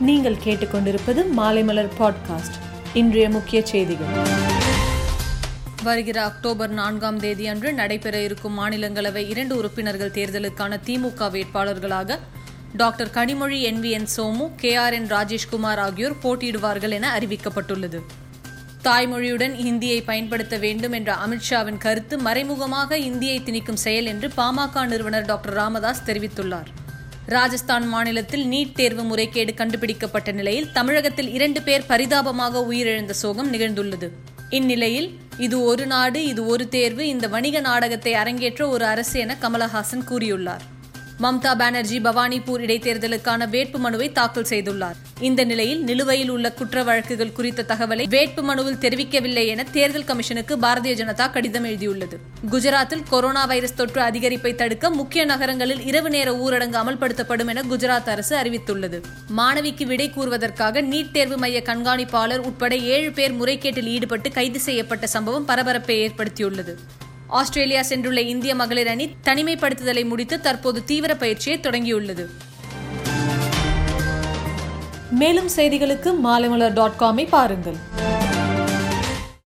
[0.00, 2.54] நீங்கள் கேட்டுக்கொண்டிருப்பது மாலைமலர் பாட்காஸ்ட்
[2.94, 4.06] இன்றைய முக்கிய செய்திகள்.
[5.82, 12.18] வருகிற அக்டோபர் நான்காம் தேதி அன்று நடைபெற இருக்கும் மாநிலங்களவை இரண்டு உறுப்பினர்கள் தேர்தலுக்கான திமுக வேட்பாளர்களாக
[12.76, 13.82] doctor Kanimozhi N.
[13.82, 13.90] V.
[13.90, 14.06] N.
[14.16, 14.74] Somu K.
[14.74, 14.92] R.
[14.92, 15.06] N.
[15.06, 18.00] Rajeshkumar ஆகியோர் போட்டியிடுவார்கள் என அறிவிக்கப்பட்டுள்ளது.
[18.84, 25.52] தாய்மொழியுடன் இந்தியை பயன்படுத்த வேண்டும் என்ற அமித்ஷாவின் கருத்து மறைமுகமாக இந்தியை திணிக்கும் செயல் என்று பாமக நிறுவனர் டாக்டர்
[25.52, 26.66] ராமதாஸ் தெரிவித்துள்ளார்.
[27.26, 34.08] ராஜஸ்தான் மாநிலத்தில் நீட் தேர்வு முறைகேடு கண்டுபிடிக்கப்பட்ட நிலையில் தமிழகத்தில் இரண்டு பேர் பரிதாபமாக உயிரிழந்த சோகம் நிகழ்ந்துள்ளது.
[34.50, 40.06] இந்நிலையில் இது ஒரு நாடு இது ஒரு தேர்வு இந்த வணிக நாடகத்தை அரங்கேற்ற ஒரு அரசு என கமலஹாசன்
[40.10, 40.64] கூறியுள்ளார்.
[41.22, 44.96] மம்தா பானர்ஜி பவானிபூர் இடைத்தேர்தலுக்கான வேட்பு மனுவை தாக்கல் செய்துள்ளார்.
[45.20, 50.94] இந்த நிலையில் நிலுவையில் உள்ள குற்ற வழக்குகள் குறித்த தகவலை வேட்பு மனுவில் தெரிவிக்கவில்லை என தேர்தல் கமிஷனுக்கு பாரதிய
[51.00, 52.18] ஜனதா கடிதம் எழுதியுள்ளது.
[52.50, 58.36] குஜராத்தில் கொரோனா வைரஸ் தொற்று அதிகரிப்பை தடுக்க முக்கிய நகரங்களில் இரவு நேர ஊரடங்கு அமல்படுத்தப்படும் என குஜராத் அரசு
[58.36, 59.00] அறிவித்துள்ளது.
[59.36, 65.44] மாணவிக்கு விடை கூறுவதற்காக நீட் தேர்வு மைய கண்காணிப்பாளர் உட்பட ஏழு பேர் முறைகேட்டில் ஈடுபட்டு கைது செய்யப்பட்ட சம்பவம்
[65.44, 66.76] பரபரப்பை ஏற்படுத்தியுள்ளது.
[67.26, 72.26] ஆஸ்திரேலியா சென்றுள்ள இந்திய மகளிர் அணி தனிமைப்படுத்துதலை முடித்து தற்போது தீவிர பயிற்சியை தொடங்கியுள்ளது.
[75.10, 77.76] மேலும் செய்திகளுக்கு மாலைமலர் டாட் காமை பாருங்கள்.